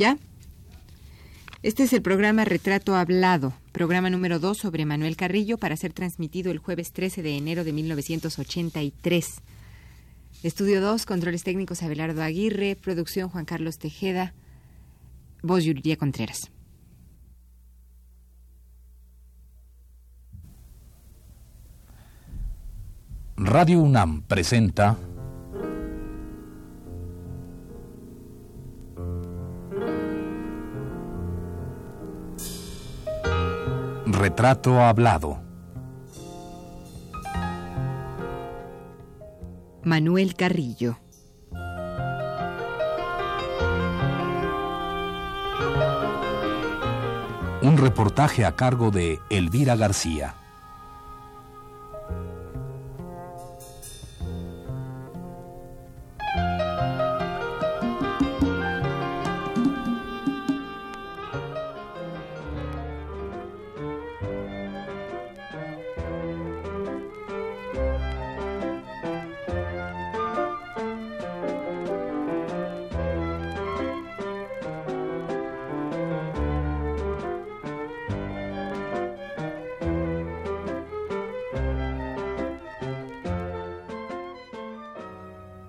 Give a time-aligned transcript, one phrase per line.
[0.00, 0.16] ¿Ya?
[1.62, 6.50] Este es el programa Retrato Hablado, programa número 2 sobre Manuel Carrillo para ser transmitido
[6.50, 9.26] el jueves 13 de enero de 1983.
[10.42, 14.32] Estudio 2, controles técnicos Abelardo Aguirre, producción Juan Carlos Tejeda,
[15.42, 16.50] voz Yuridia Contreras.
[23.36, 24.96] Radio UNAM presenta
[34.20, 35.40] Retrato Hablado.
[39.82, 40.98] Manuel Carrillo.
[47.62, 50.34] Un reportaje a cargo de Elvira García.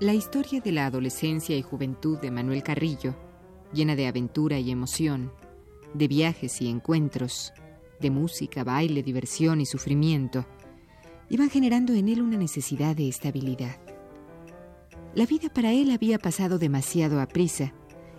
[0.01, 3.15] La historia de la adolescencia y juventud de Manuel Carrillo,
[3.71, 5.31] llena de aventura y emoción,
[5.93, 7.53] de viajes y encuentros,
[7.99, 10.47] de música, baile, diversión y sufrimiento,
[11.29, 13.75] iba generando en él una necesidad de estabilidad.
[15.13, 17.71] La vida para él había pasado demasiado a prisa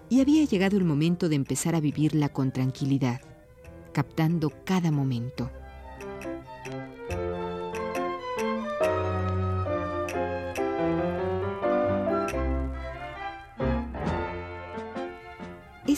[0.08, 3.22] y había llegado el momento de empezar a vivirla con tranquilidad,
[3.92, 5.50] captando cada momento.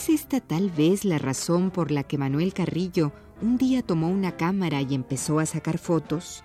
[0.05, 3.11] ¿Es esta tal vez la razón por la que Manuel Carrillo
[3.41, 6.45] un día tomó una cámara y empezó a sacar fotos?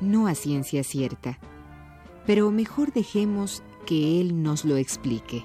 [0.00, 1.40] No a ciencia cierta,
[2.24, 5.44] pero mejor dejemos que él nos lo explique.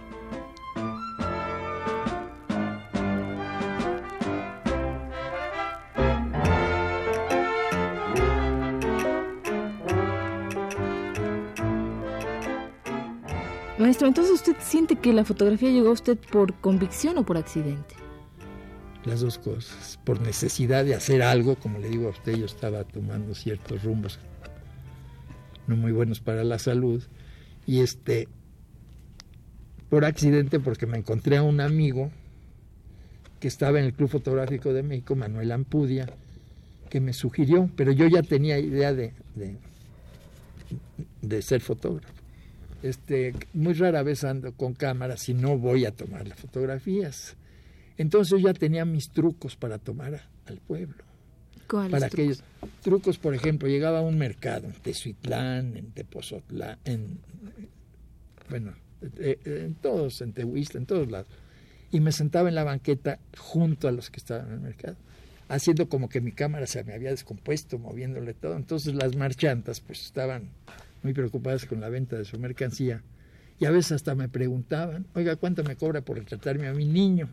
[14.08, 17.96] Entonces usted siente que la fotografía llegó a usted por convicción o por accidente?
[19.06, 20.00] Las dos cosas.
[20.04, 24.20] Por necesidad de hacer algo, como le digo a usted, yo estaba tomando ciertos rumbos
[25.68, 27.04] no muy buenos para la salud.
[27.68, 28.28] Y este,
[29.90, 32.12] por accidente, porque me encontré a un amigo
[33.40, 36.08] que estaba en el Club Fotográfico de México, Manuel Ampudia,
[36.90, 39.58] que me sugirió, pero yo ya tenía idea de, de,
[41.22, 42.19] de ser fotógrafo
[42.84, 47.36] este, muy rara vez ando con cámaras y no voy a tomar las fotografías.
[47.98, 51.04] Entonces ya tenía mis trucos para tomar al pueblo.
[51.68, 52.14] ¿Cuáles para trucos?
[52.14, 52.44] aquellos
[52.82, 57.20] trucos, por ejemplo, llegaba a un mercado en Tezuitlán, en Tepozotlán, en
[58.50, 58.74] bueno,
[59.18, 61.28] eh, en todos, en Tehuistla, en todos lados.
[61.92, 64.98] Y me sentaba en la banqueta junto a los que estaban en el mercado,
[65.48, 68.56] haciendo como que mi cámara se me había descompuesto, moviéndole todo.
[68.56, 70.50] Entonces las marchantas pues estaban
[71.04, 73.04] muy preocupadas con la venta de su mercancía.
[73.60, 77.30] Y a veces hasta me preguntaban, oiga, ¿cuánto me cobra por retratarme a mi niño?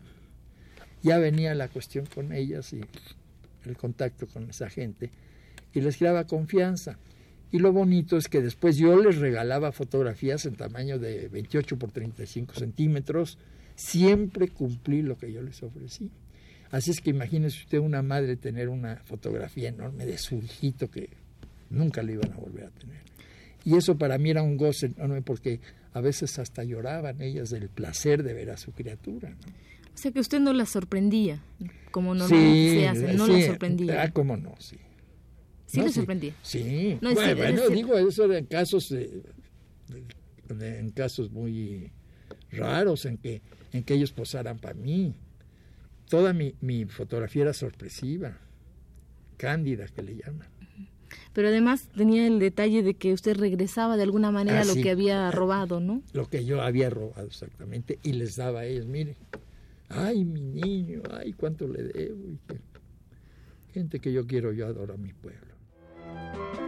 [1.03, 2.81] Ya venía la cuestión con ellas y
[3.65, 5.11] el contacto con esa gente
[5.73, 6.97] y les creaba confianza.
[7.51, 11.91] Y lo bonito es que después yo les regalaba fotografías en tamaño de 28 por
[11.91, 13.37] 35 centímetros.
[13.75, 16.11] Siempre cumplí lo que yo les ofrecí.
[16.71, 21.09] Así es que imagínese usted una madre tener una fotografía enorme de su hijito que
[21.69, 23.01] nunca le iban a volver a tener.
[23.67, 25.59] Y eso para mí era un goce enorme porque
[25.91, 29.29] a veces hasta lloraban ellas del placer de ver a su criatura.
[29.31, 29.35] ¿no?
[29.93, 31.41] O sea que usted no la sorprendía,
[31.91, 34.03] como Sí, normalmente se hace, no sí, la sorprendía.
[34.03, 34.77] Ah, cómo no, sí.
[35.65, 36.33] sí No, le sorprendía.
[36.43, 39.21] Sí, No, bueno, digo eso en casos de-
[40.79, 41.91] en casos muy
[42.51, 43.41] raros en que
[43.73, 45.13] en que ellos posaran para mí.
[46.09, 48.37] Toda mi, mi fotografía era sorpresiva,
[49.35, 50.47] cándida que le llaman.
[51.37, 54.81] Pero además tenía el detalle de que usted regresaba de alguna manera Ah, lo sí.
[54.81, 56.01] que había robado, ¿no?
[56.11, 59.15] Lo que yo había robado exactamente y les daba a ellos, mire,
[59.87, 62.23] ay mi niño, ay cuánto le debo.
[63.71, 66.66] gente que yo quiero, yo adoro a mi pueblo.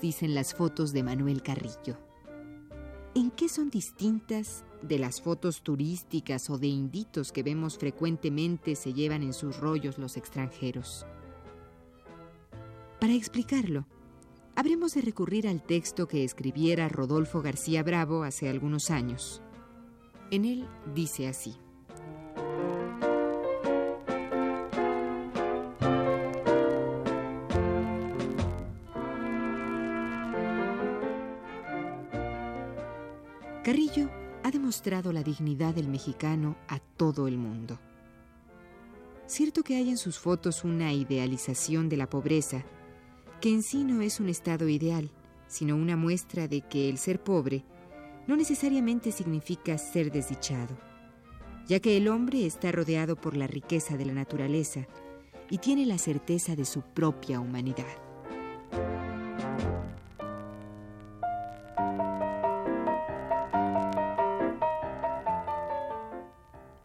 [0.00, 1.98] Dicen las fotos de Manuel Carrillo?
[3.14, 8.92] ¿En qué son distintas de las fotos turísticas o de inditos que vemos frecuentemente se
[8.92, 11.06] llevan en sus rollos los extranjeros?
[13.00, 13.86] Para explicarlo,
[14.54, 19.42] habremos de recurrir al texto que escribiera Rodolfo García Bravo hace algunos años.
[20.30, 21.56] En él dice así.
[34.78, 37.80] Ha demostrado la dignidad del mexicano a todo el mundo.
[39.26, 42.64] Cierto que hay en sus fotos una idealización de la pobreza,
[43.40, 45.10] que en sí no es un estado ideal,
[45.48, 47.64] sino una muestra de que el ser pobre
[48.28, 50.78] no necesariamente significa ser desdichado,
[51.66, 54.86] ya que el hombre está rodeado por la riqueza de la naturaleza
[55.50, 58.07] y tiene la certeza de su propia humanidad.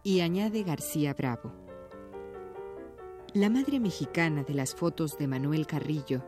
[0.05, 1.53] Y añade García Bravo.
[3.33, 6.25] La madre mexicana de las fotos de Manuel Carrillo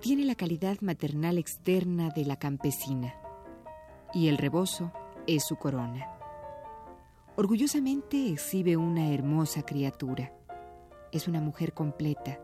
[0.00, 3.16] tiene la calidad maternal externa de la campesina
[4.14, 4.92] y el rebozo
[5.26, 6.06] es su corona.
[7.34, 10.32] Orgullosamente exhibe una hermosa criatura.
[11.10, 12.38] Es una mujer completa,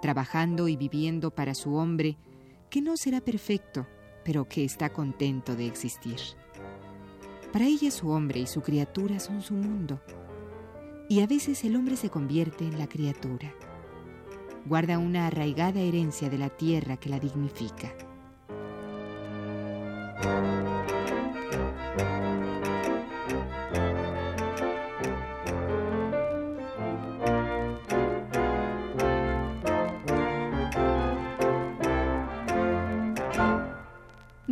[0.00, 2.16] trabajando y viviendo para su hombre,
[2.70, 3.86] que no será perfecto,
[4.24, 6.18] pero que está contento de existir.
[7.52, 10.00] Para ella su hombre y su criatura son su mundo,
[11.08, 13.54] y a veces el hombre se convierte en la criatura
[14.68, 17.94] guarda una arraigada herencia de la tierra que la dignifica.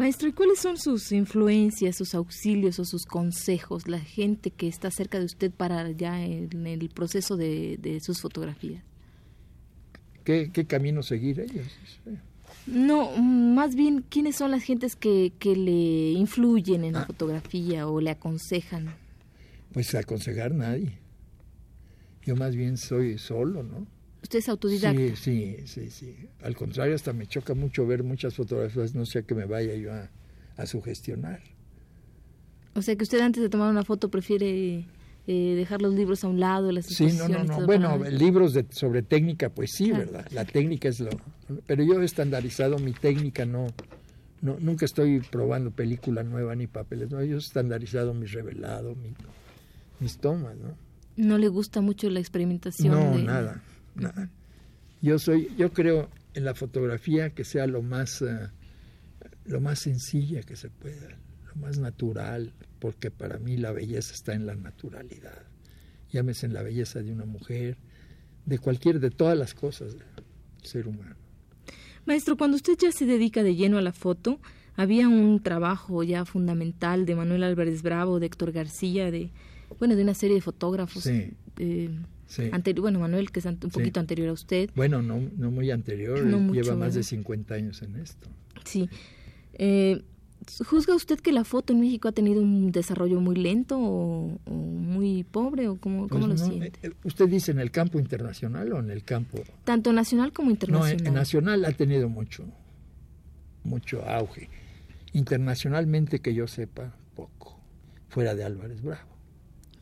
[0.07, 4.89] Maestro, ¿y cuáles son sus influencias, sus auxilios o sus consejos, la gente que está
[4.93, 8.85] cerca de usted para ya en el proceso de, de sus fotografías?
[10.23, 11.67] ¿Qué, camino seguir ellos?
[12.69, 17.07] No, más bien, ¿quiénes son las gentes que, que le influyen en la ah.
[17.07, 18.95] fotografía o le aconsejan?
[19.73, 21.01] Pues aconsejar nadie.
[22.23, 23.89] Yo más bien soy solo, ¿no?
[24.27, 24.99] ¿Usted es autodidacta?
[24.99, 26.17] Sí, sí, sí, sí.
[26.43, 29.93] Al contrario, hasta me choca mucho ver muchas fotografías, no sé que me vaya yo
[29.93, 30.11] a,
[30.57, 31.41] a sugestionar.
[32.75, 34.85] O sea que usted antes de tomar una foto prefiere
[35.29, 37.67] eh, dejar los libros a un lado, las Sí, no, no, no.
[37.67, 40.27] Bueno, libros de, sobre técnica, pues sí, ¿verdad?
[40.33, 41.11] La técnica es lo...
[41.65, 43.69] Pero yo he estandarizado mi técnica, no,
[44.43, 49.15] no nunca estoy probando película nueva ni papeles, no, yo he estandarizado mi revelado, mi,
[50.01, 50.75] mis tomas, ¿no?
[51.15, 52.93] ¿No le gusta mucho la experimentación?
[52.93, 53.63] No, nada,
[53.97, 54.31] nada.
[55.03, 58.49] Yo soy, yo creo en la fotografía que sea lo más, eh,
[59.45, 64.35] lo más sencilla que se pueda, lo más natural, porque para mí la belleza está
[64.35, 65.43] en la naturalidad.
[66.11, 67.77] Llámese en la belleza de una mujer,
[68.45, 70.05] de cualquier, de todas las cosas del
[70.63, 71.17] ser humano.
[72.05, 74.41] Maestro, cuando usted ya se dedica de lleno a la foto,
[74.77, 79.31] había un trabajo ya fundamental de Manuel Álvarez Bravo, de Héctor García, de
[79.79, 81.03] bueno, de una serie de fotógrafos.
[81.03, 81.33] Sí.
[82.81, 84.71] Bueno, Manuel, que es un poquito anterior a usted.
[84.75, 88.29] Bueno, no, no muy anterior, lleva más de 50 años en esto.
[88.65, 88.89] Sí.
[89.55, 90.03] Eh,
[90.65, 95.25] ¿Juzga usted que la foto en México ha tenido un desarrollo muy lento o, muy
[95.25, 96.73] pobre o cómo, cómo pues lo siente?
[96.83, 99.43] Eh, ¿Usted dice en el campo internacional o en el campo...?
[99.65, 101.03] Tanto nacional como internacional.
[101.03, 102.45] No, en, nacional ha tenido mucho,
[103.65, 104.49] mucho auge.
[105.13, 107.59] Internacionalmente, que yo sepa, poco.
[108.09, 109.09] Fuera de Álvarez Bravo.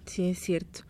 [0.07, 0.81] Sí, es cierto.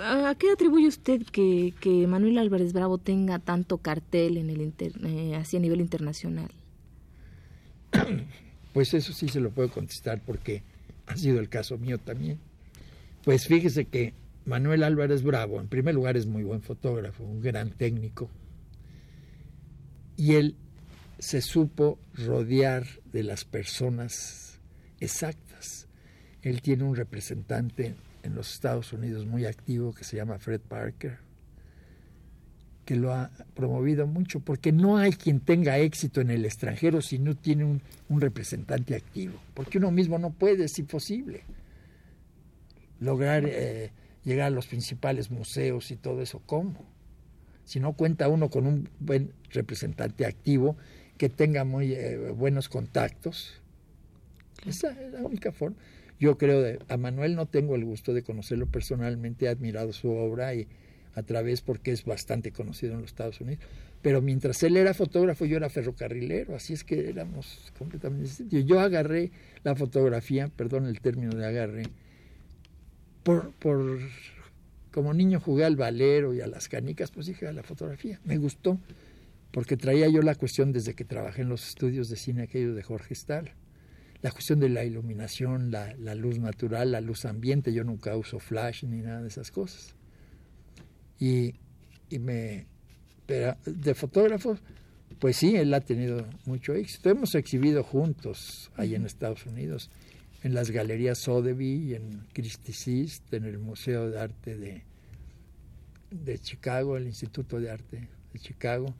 [0.00, 5.34] ¿A qué atribuye usted que, que Manuel Álvarez Bravo tenga tanto cartel en el eh,
[5.36, 6.50] así a nivel internacional?
[8.72, 10.62] Pues eso sí se lo puedo contestar porque
[11.04, 12.38] ha sido el caso mío también.
[13.22, 14.14] Pues fíjese que
[14.46, 18.30] Manuel Álvarez Bravo, en primer lugar, es muy buen fotógrafo, un gran técnico,
[20.16, 20.56] y él
[21.18, 24.58] se supo rodear de las personas
[25.00, 25.86] exactas.
[26.42, 31.18] Él tiene un representante en los Estados Unidos muy activo que se llama Fred Parker,
[32.84, 37.18] que lo ha promovido mucho, porque no hay quien tenga éxito en el extranjero si
[37.18, 37.80] no tiene un,
[38.20, 41.44] representante activo, porque uno mismo no puede, es imposible,
[43.00, 43.90] lograr eh,
[44.24, 46.84] llegar a los principales museos y todo eso, ¿cómo?
[47.64, 50.76] Si no cuenta uno con un buen representante activo
[51.16, 53.62] que tenga muy eh, buenos contactos,
[54.66, 55.76] esa es la única forma.
[56.22, 60.08] Yo creo, de, a Manuel no tengo el gusto de conocerlo personalmente, he admirado su
[60.08, 60.68] obra y
[61.16, 63.64] a través porque es bastante conocido en los Estados Unidos.
[64.02, 68.64] Pero mientras él era fotógrafo, yo era ferrocarrilero, así es que éramos completamente distintos.
[68.64, 69.32] Yo agarré
[69.64, 71.82] la fotografía, perdón el término de agarré,
[73.24, 73.98] por, por
[74.92, 78.20] como niño jugué al valero y a las canicas, pues dije a la fotografía.
[78.24, 78.78] Me gustó,
[79.50, 82.84] porque traía yo la cuestión desde que trabajé en los estudios de cine aquellos de
[82.84, 83.50] Jorge Stahl.
[84.22, 88.38] La cuestión de la iluminación, la, la luz natural, la luz ambiente, yo nunca uso
[88.38, 89.94] flash ni nada de esas cosas.
[91.18, 91.54] Y,
[92.08, 92.66] y me,
[93.26, 94.60] pero de fotógrafos,
[95.18, 97.10] pues sí, él ha tenido mucho éxito.
[97.10, 99.90] Hemos exhibido juntos ahí en Estados Unidos
[100.42, 104.82] en las galerías Sotheby, en Christie en el Museo de Arte de,
[106.10, 108.92] de Chicago, el Instituto de Arte de Chicago,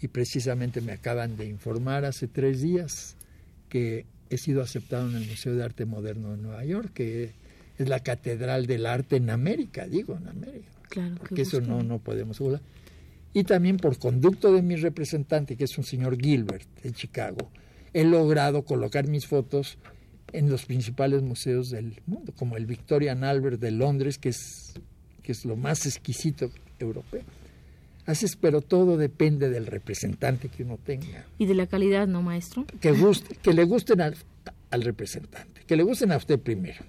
[0.00, 3.16] y precisamente me acaban de informar hace tres días
[3.68, 7.32] que he sido aceptado en el Museo de Arte Moderno de Nueva York, que
[7.76, 10.68] es la catedral del arte en América, digo, en América.
[10.88, 12.60] Claro, porque eso no, no podemos dudar.
[13.32, 17.50] Y también por conducto de mi representante, que es un señor Gilbert de Chicago,
[17.92, 19.78] he logrado colocar mis fotos
[20.32, 24.74] en los principales museos del mundo, como el Victorian Albert de Londres, que es,
[25.22, 27.22] que es lo más exquisito europeo.
[28.06, 31.26] Así es, pero todo depende del representante que uno tenga.
[31.38, 32.64] Y de la calidad, ¿no, maestro?
[32.80, 34.16] Que, guste, que le gusten al,
[34.70, 36.84] al representante, que le gusten a usted primero,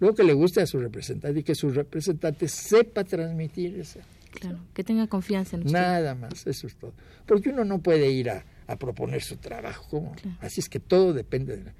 [0.00, 4.00] luego que le guste a su representante y que su representante sepa transmitir eso.
[4.30, 5.72] Claro, que tenga confianza en usted.
[5.72, 6.92] Nada más, eso es todo.
[7.24, 10.12] Porque uno no puede ir a, a proponer su trabajo.
[10.40, 11.72] Así es que todo depende de...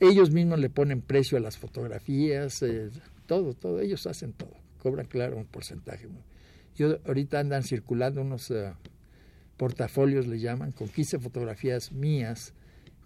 [0.00, 2.88] Ellos mismos le ponen precio a las fotografías, eh,
[3.26, 6.08] todo, todo, ellos hacen todo, cobran claro un porcentaje.
[6.76, 8.72] Yo ahorita andan circulando unos eh,
[9.56, 12.54] portafolios, le llaman, con 15 fotografías mías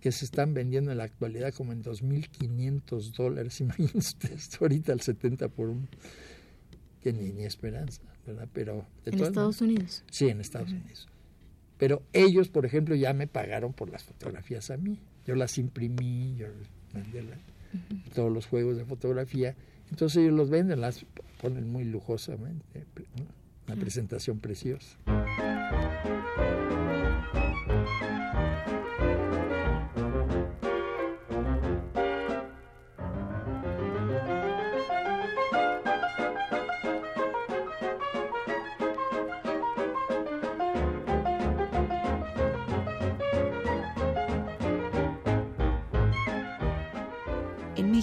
[0.00, 3.60] que se están vendiendo en la actualidad como en 2.500 dólares.
[3.62, 4.16] Imagínense
[4.60, 5.88] ahorita el 70 por uno.
[7.00, 8.48] Que ni, ni esperanza, ¿verdad?
[8.52, 10.04] Pero ¿En Estados Unidos?
[10.10, 11.08] Sí, en Estados Unidos.
[11.78, 15.00] Pero ellos, por ejemplo, ya me pagaron por las fotografías a mí.
[15.26, 16.46] Yo las imprimí, yo
[16.92, 17.24] mandé
[18.14, 19.56] todos los juegos de fotografía.
[19.90, 21.04] Entonces ellos los venden, las
[21.40, 22.84] ponen muy lujosamente.
[23.66, 24.96] Una presentación preciosa.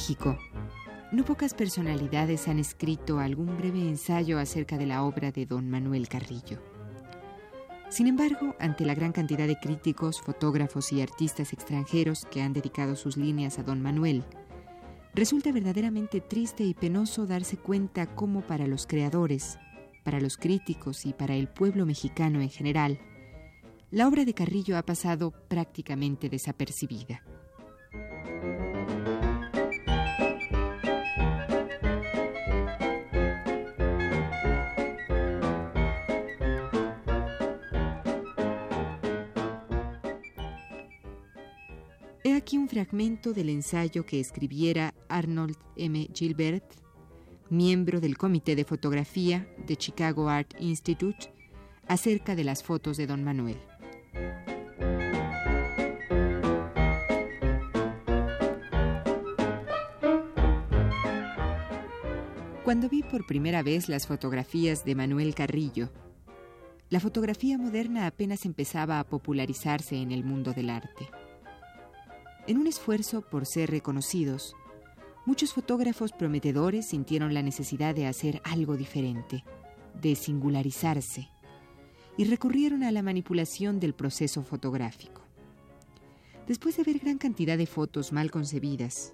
[0.01, 0.35] México,
[1.11, 6.07] no pocas personalidades han escrito algún breve ensayo acerca de la obra de don Manuel
[6.07, 6.59] Carrillo.
[7.89, 12.95] Sin embargo, ante la gran cantidad de críticos, fotógrafos y artistas extranjeros que han dedicado
[12.95, 14.23] sus líneas a don Manuel,
[15.13, 19.59] resulta verdaderamente triste y penoso darse cuenta cómo para los creadores,
[20.03, 22.99] para los críticos y para el pueblo mexicano en general,
[23.89, 27.21] la obra de Carrillo ha pasado prácticamente desapercibida.
[42.71, 46.07] Fragmento del ensayo que escribiera Arnold M.
[46.13, 46.63] Gilbert,
[47.49, 51.33] miembro del Comité de Fotografía de Chicago Art Institute,
[51.89, 53.57] acerca de las fotos de Don Manuel.
[62.63, 65.91] Cuando vi por primera vez las fotografías de Manuel Carrillo,
[66.89, 71.09] la fotografía moderna apenas empezaba a popularizarse en el mundo del arte.
[72.47, 74.55] En un esfuerzo por ser reconocidos,
[75.27, 79.43] muchos fotógrafos prometedores sintieron la necesidad de hacer algo diferente,
[80.01, 81.29] de singularizarse,
[82.17, 85.21] y recurrieron a la manipulación del proceso fotográfico.
[86.47, 89.13] Después de ver gran cantidad de fotos mal concebidas,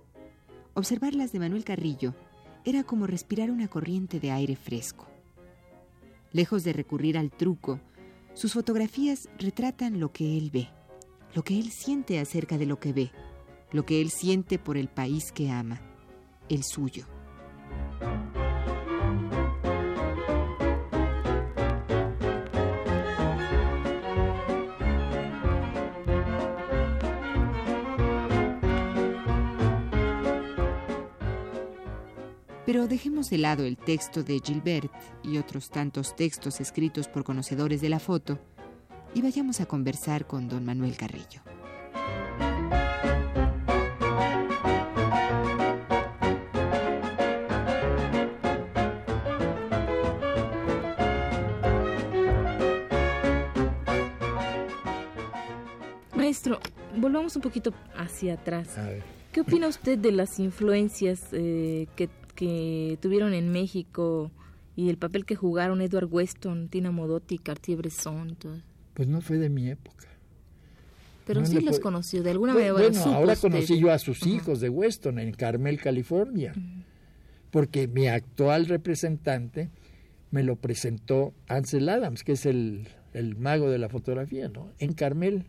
[0.74, 2.16] observarlas de Manuel Carrillo
[2.64, 5.06] era como respirar una corriente de aire fresco.
[6.32, 7.82] Lejos de recurrir al truco,
[8.34, 10.70] sus fotografías retratan lo que él ve
[11.34, 13.12] lo que él siente acerca de lo que ve,
[13.72, 15.82] lo que él siente por el país que ama,
[16.50, 17.06] el suyo.
[32.66, 34.92] Pero dejemos de lado el texto de Gilbert
[35.24, 38.40] y otros tantos textos escritos por conocedores de la foto
[39.18, 41.42] y vayamos a conversar con don Manuel Carrillo.
[56.16, 56.60] Maestro,
[56.96, 58.78] volvamos un poquito hacia atrás.
[58.78, 59.04] A ver.
[59.32, 64.30] ¿Qué opina usted de las influencias eh, que, tuvieron en México
[64.76, 68.36] y el papel que jugaron Edward Weston, Tina Modotti, Cartier-Bresson?
[68.36, 68.67] Todo?
[68.98, 70.08] Pues no fue de mi época.
[71.28, 72.74] Pero sí los conoció, de alguna manera.
[72.74, 76.56] Bueno, ahora conocí yo a sus hijos de Weston en Carmel, California,
[77.52, 79.70] porque mi actual representante
[80.32, 84.72] me lo presentó Ansel Adams, que es el, el mago de la fotografía, ¿no?
[84.80, 85.46] En Carmel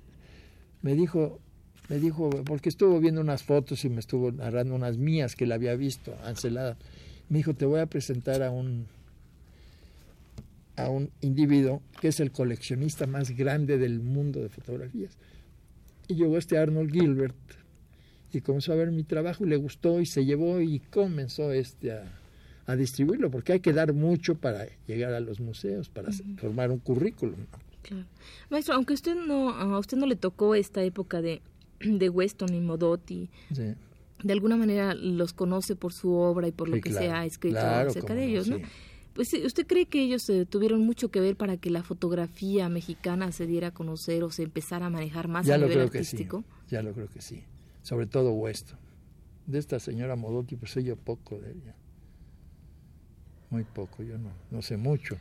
[0.82, 1.40] me dijo,
[1.88, 5.54] me dijo, porque estuvo viendo unas fotos y me estuvo narrando unas mías que le
[5.54, 6.84] había visto, Ansel Adams.
[7.30, 8.88] Me dijo, te voy a presentar a un
[10.78, 15.18] a un individuo que es el coleccionista más grande del mundo de fotografías.
[16.06, 17.37] Y llegó este Arnold Gilbert
[18.32, 21.92] y comenzó a ver mi trabajo y le gustó y se llevó y comenzó este
[21.92, 22.04] a,
[22.66, 26.78] a distribuirlo, porque hay que dar mucho para llegar a los museos, para formar un
[26.78, 27.47] currículum.
[27.82, 28.04] Claro.
[28.50, 31.40] Maestro, aunque usted no, a usted no le tocó esta época de,
[31.80, 33.30] de Weston y Modotti,
[34.23, 37.58] de alguna manera los conoce por su obra y por lo que se ha escrito
[37.58, 38.58] acerca de ellos, ¿no?
[39.18, 43.32] Pues, ¿Usted cree que ellos eh, tuvieron mucho que ver para que la fotografía mexicana
[43.32, 46.44] se diera a conocer o se empezara a manejar más ya a nivel artístico?
[46.68, 47.42] Ya lo creo que sí.
[47.82, 48.78] Sobre todo Weston.
[49.44, 51.75] De esta señora Modotti, pues sé yo poco de ella.
[53.50, 55.18] Muy poco, yo no, no sé mucho.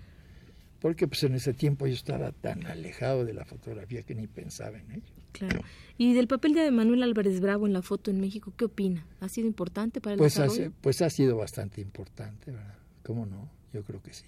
[0.80, 4.78] Porque pues en ese tiempo yo estaba tan alejado de la fotografía que ni pensaba
[4.78, 5.14] en ello.
[5.32, 5.62] Claro.
[5.98, 9.08] ¿Y del papel de Manuel Álvarez Bravo en la foto en México, qué opina?
[9.22, 10.40] ¿Ha sido importante para el pues
[10.82, 12.78] pues ha sido bastante importante, ¿verdad?
[13.02, 13.57] ¿Cómo no?
[13.74, 14.26] Yo creo que sí.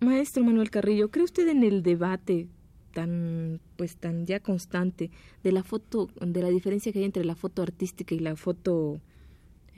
[0.00, 2.48] Maestro Manuel Carrillo, ¿cree usted en el debate
[2.92, 5.10] tan pues tan ya constante
[5.44, 9.00] de la foto de la diferencia que hay entre la foto artística y la foto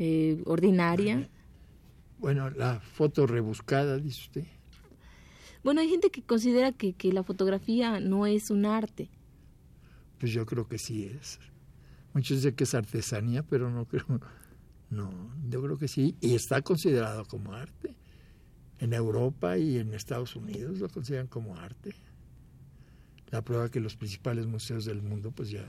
[0.01, 1.29] eh, ordinaria.
[2.19, 4.45] Bueno, la foto rebuscada, dice usted.
[5.63, 9.11] Bueno, hay gente que considera que, que la fotografía no es un arte.
[10.19, 11.39] Pues yo creo que sí es.
[12.15, 14.21] Muchos dicen que es artesanía, pero no creo.
[14.89, 15.13] No,
[15.49, 16.17] yo creo que sí.
[16.21, 17.95] Y está considerado como arte.
[18.79, 21.95] En Europa y en Estados Unidos lo consideran como arte.
[23.31, 25.65] La prueba que los principales museos del mundo pues ya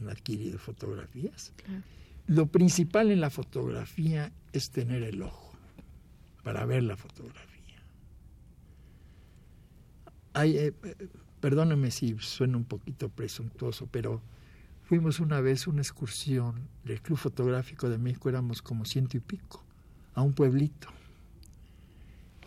[0.00, 1.52] han adquirido fotografías.
[1.56, 1.82] Claro.
[2.26, 5.52] Lo principal en la fotografía es tener el ojo
[6.42, 7.48] para ver la fotografía.
[10.32, 10.72] Hay, eh,
[11.40, 14.22] perdóneme si suena un poquito presuntuoso, pero
[14.84, 19.64] fuimos una vez una excursión del Club Fotográfico de México, éramos como ciento y pico,
[20.14, 20.88] a un pueblito.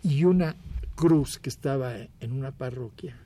[0.01, 0.55] Y una
[0.95, 3.17] cruz que estaba en una parroquia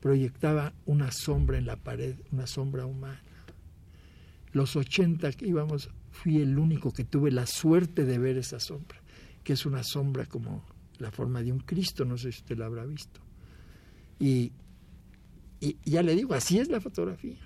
[0.00, 3.20] proyectaba una sombra en la pared, una sombra humana
[4.56, 8.98] los 80 que íbamos, fui el único que tuve la suerte de ver esa sombra,
[9.44, 10.64] que es una sombra como
[10.98, 13.20] la forma de un Cristo, no sé si usted la habrá visto.
[14.18, 14.52] Y,
[15.84, 17.36] ya le digo, así es la fotografía.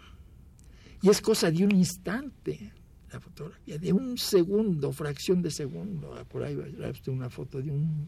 [1.02, 2.72] Y es cosa de un instante
[3.12, 6.14] la fotografía, de un segundo, fracción de segundo.
[6.16, 8.06] Ah, por ahí usted una foto de un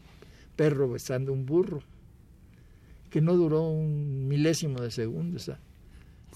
[0.54, 1.82] perro besando un burro,
[3.10, 5.58] que no duró un milésimo de segundo esa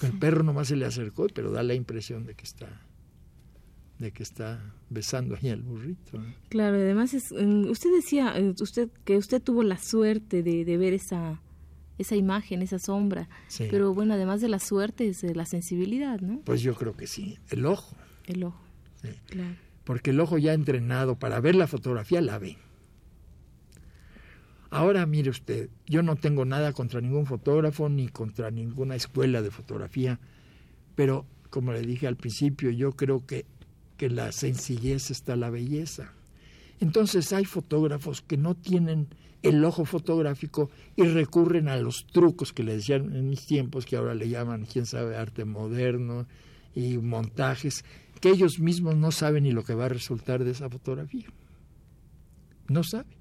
[0.02, 2.82] el perro nomás se le acercó, pero da la impresión de que está
[3.98, 6.22] de que está besando ahí al burrito.
[6.50, 10.92] Claro, además es, usted decía eh, usted que usted tuvo la suerte de, de ver
[10.92, 11.40] esa
[11.98, 13.28] esa imagen, esa sombra,
[13.70, 16.40] pero bueno, además de la suerte es la sensibilidad, ¿no?
[16.44, 17.96] Pues yo creo que sí, el ojo.
[18.26, 18.60] El ojo.
[19.28, 19.54] Claro.
[19.84, 22.58] Porque el ojo ya entrenado para ver la fotografía la ve.
[24.76, 29.50] Ahora mire usted, yo no tengo nada contra ningún fotógrafo ni contra ninguna escuela de
[29.50, 30.20] fotografía,
[30.94, 33.46] pero como le dije al principio, yo creo que,
[33.96, 36.12] que la sencillez está la belleza.
[36.78, 39.08] Entonces hay fotógrafos que no tienen
[39.42, 43.96] el ojo fotográfico y recurren a los trucos que le decían en mis tiempos, que
[43.96, 46.26] ahora le llaman, quién sabe, arte moderno
[46.74, 47.82] y montajes,
[48.20, 51.28] que ellos mismos no saben ni lo que va a resultar de esa fotografía.
[52.68, 53.15] No saben.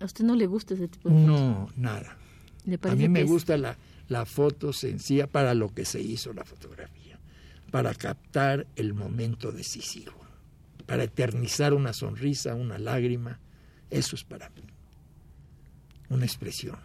[0.00, 1.40] ¿A usted no le gusta ese tipo de fotos?
[1.40, 2.16] No, nada.
[2.82, 3.76] a mí me gusta la,
[4.08, 7.18] la foto sencilla para lo que se hizo la fotografía,
[7.70, 10.14] para captar el momento decisivo,
[10.86, 13.38] para eternizar una sonrisa, una lágrima.
[13.90, 14.62] Eso es para mí,
[16.08, 16.78] una expresión.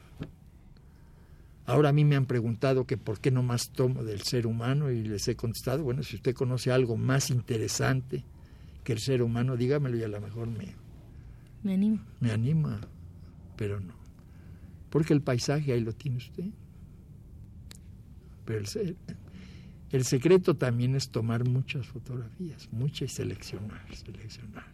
[1.67, 4.91] Ahora a mí me han preguntado que por qué no más tomo del ser humano
[4.91, 8.25] y les he contestado, bueno, si usted conoce algo más interesante
[8.83, 10.75] que el ser humano, dígamelo y a lo mejor me...
[11.63, 12.05] Me anima.
[12.19, 12.81] Me anima
[13.55, 13.93] pero no.
[14.89, 16.45] porque el paisaje ahí lo tiene usted.
[18.45, 18.97] Pero el,
[19.91, 24.65] el secreto también es tomar muchas fotografías, muchas y seleccionar, seleccionar.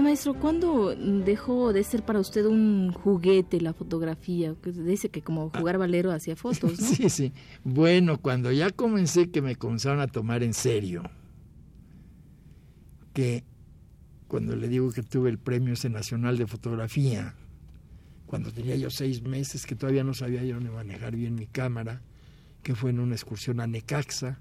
[0.00, 4.54] Maestro, ¿cuándo dejó de ser para usted un juguete la fotografía?
[4.64, 6.86] Dice que como jugar valero hacía fotos, ¿no?
[6.96, 7.32] Sí, sí.
[7.64, 11.02] Bueno, cuando ya comencé que me comenzaron a tomar en serio,
[13.12, 13.44] que
[14.28, 17.34] cuando le digo que tuve el Premio Nacional de Fotografía,
[18.26, 22.02] cuando tenía yo seis meses, que todavía no sabía yo ni manejar bien mi cámara,
[22.62, 24.40] que fue en una excursión a Necaxa,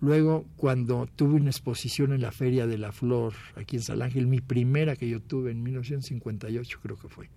[0.00, 4.26] Luego, cuando tuve una exposición en la Feria de la Flor, aquí en San Ángel,
[4.26, 7.30] mi primera que yo tuve en 1958 creo que fue,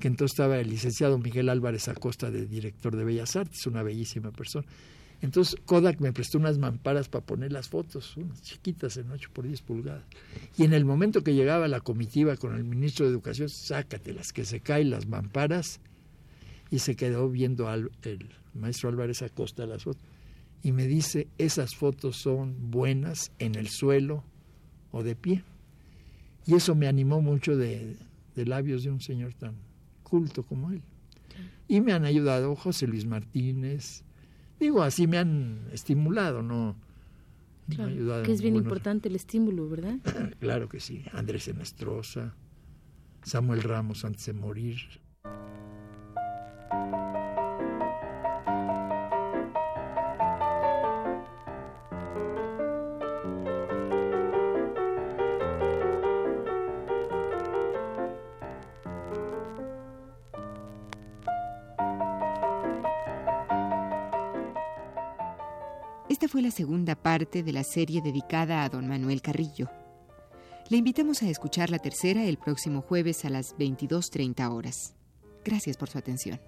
[0.00, 4.32] que entonces estaba el licenciado Miguel Álvarez Acosta de director de Bellas Artes, una bellísima
[4.32, 4.66] persona.
[5.20, 9.46] Entonces Kodak me prestó unas mamparas para poner las fotos, unas chiquitas en 8 por
[9.46, 10.04] 10 pulgadas.
[10.56, 14.44] Y en el momento que llegaba la comitiva con el ministro de Educación, sácatelas, que
[14.44, 15.80] se caen las mamparas.
[16.70, 20.02] Y se quedó viendo al el maestro Álvarez Acosta las fotos
[20.62, 24.24] y me dice, esas fotos son buenas en el suelo
[24.90, 25.44] o de pie.
[26.46, 27.96] Y eso me animó mucho de,
[28.34, 29.54] labios de un señor tan
[30.02, 30.82] culto como él.
[31.68, 34.02] Y me han ayudado José Luis Martínez.
[34.58, 36.76] Digo, así me han estimulado, ¿no?
[37.68, 39.98] Claro, que es bien importante el estímulo, ¿verdad?
[40.40, 41.04] claro que sí.
[41.12, 42.34] Andrés Enestrosa,
[43.22, 44.78] Samuel Ramos antes de morir.
[66.28, 69.70] Fue la segunda parte de la serie dedicada a don Manuel Carrillo.
[70.68, 74.94] Le invitamos a escuchar la tercera el próximo jueves a las 22.30 horas.
[75.44, 76.40] Gracias por su atención.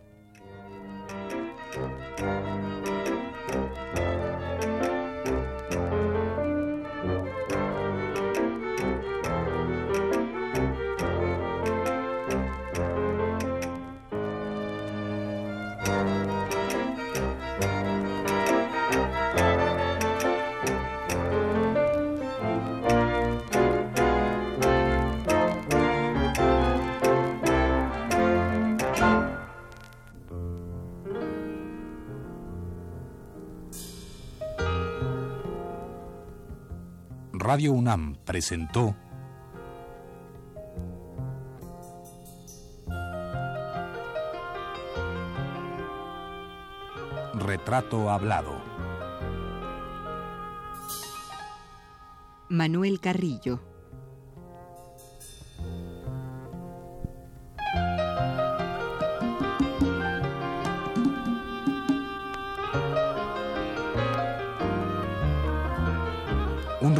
[37.50, 38.94] Radio UNAM presentó
[47.34, 48.56] Retrato Hablado.
[52.48, 53.69] Manuel Carrillo.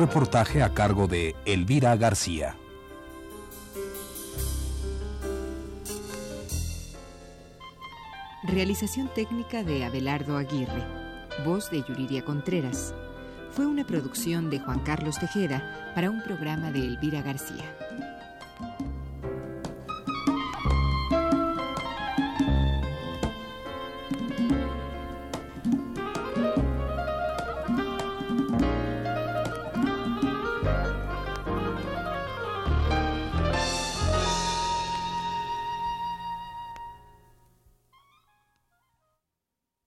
[0.01, 2.57] Reportaje a cargo de Elvira García.
[8.43, 10.83] Realización técnica de Abelardo Aguirre.
[11.45, 12.95] Voz de Yuridia Contreras.
[13.53, 17.80] Fue una producción de Juan Carlos Tejeda para un programa de Elvira García.